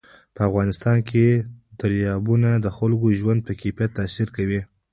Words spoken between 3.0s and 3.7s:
د ژوند په